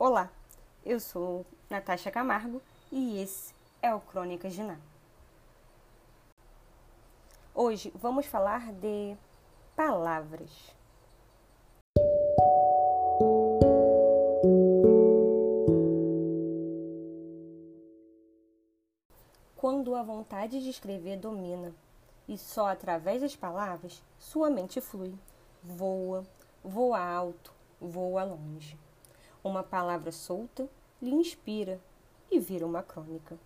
Olá, 0.00 0.30
eu 0.86 1.00
sou 1.00 1.44
Natasha 1.68 2.08
Camargo 2.08 2.62
e 2.92 3.20
esse 3.20 3.52
é 3.82 3.92
o 3.92 3.98
Crônicas 3.98 4.52
de 4.52 4.62
Ná. 4.62 4.78
Hoje 7.52 7.92
vamos 7.96 8.24
falar 8.24 8.72
de 8.74 9.16
palavras. 9.74 10.52
Quando 19.56 19.96
a 19.96 20.02
vontade 20.04 20.62
de 20.62 20.70
escrever 20.70 21.18
domina 21.18 21.74
e 22.28 22.38
só 22.38 22.68
através 22.68 23.20
das 23.20 23.34
palavras 23.34 24.00
sua 24.16 24.48
mente 24.48 24.80
flui, 24.80 25.12
voa, 25.60 26.24
voa 26.62 27.00
alto, 27.00 27.52
voa 27.80 28.22
longe. 28.22 28.78
Uma 29.42 29.62
palavra 29.62 30.10
solta 30.10 30.68
lhe 31.00 31.14
inspira 31.14 31.80
e 32.30 32.40
vira 32.40 32.66
uma 32.66 32.82
crônica. 32.82 33.38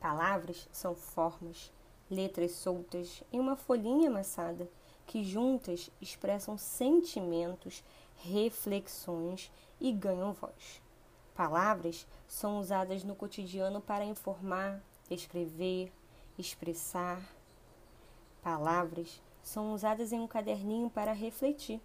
Palavras 0.00 0.68
são 0.72 0.96
formas, 0.96 1.72
letras 2.10 2.52
soltas 2.52 3.22
em 3.32 3.38
uma 3.38 3.54
folhinha 3.54 4.10
amassada 4.10 4.68
que 5.06 5.22
juntas 5.22 5.90
expressam 6.00 6.58
sentimentos, 6.58 7.84
reflexões 8.16 9.50
e 9.80 9.92
ganham 9.92 10.32
voz. 10.32 10.82
Palavras 11.34 12.06
são 12.26 12.58
usadas 12.58 13.04
no 13.04 13.14
cotidiano 13.14 13.80
para 13.80 14.04
informar, 14.04 14.82
escrever, 15.08 15.92
expressar. 16.36 17.22
Palavras 18.42 19.22
são 19.40 19.72
usadas 19.72 20.12
em 20.12 20.18
um 20.18 20.26
caderninho 20.26 20.90
para 20.90 21.12
refletir 21.12 21.80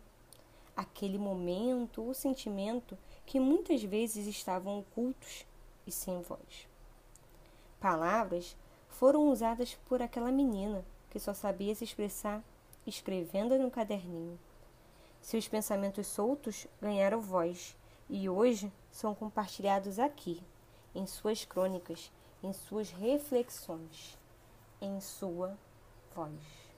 aquele 0.79 1.17
momento 1.17 2.01
ou 2.01 2.13
sentimento 2.13 2.97
que 3.25 3.37
muitas 3.37 3.83
vezes 3.83 4.25
estavam 4.27 4.79
ocultos 4.79 5.45
e 5.85 5.91
sem 5.91 6.21
voz. 6.21 6.69
Palavras 7.81 8.55
foram 8.87 9.29
usadas 9.29 9.77
por 9.89 10.01
aquela 10.01 10.31
menina 10.31 10.85
que 11.09 11.19
só 11.19 11.33
sabia 11.33 11.75
se 11.75 11.83
expressar 11.83 12.41
escrevendo 12.87 13.59
no 13.59 13.69
caderninho. 13.69 14.39
Seus 15.21 15.49
pensamentos 15.49 16.07
soltos 16.07 16.65
ganharam 16.81 17.19
voz 17.19 17.75
e 18.09 18.29
hoje 18.29 18.71
são 18.89 19.13
compartilhados 19.13 19.99
aqui, 19.99 20.41
em 20.95 21.05
suas 21.05 21.43
crônicas, 21.43 22.09
em 22.41 22.53
suas 22.53 22.89
reflexões, 22.89 24.17
em 24.81 25.01
sua 25.01 25.57
voz. 26.15 26.68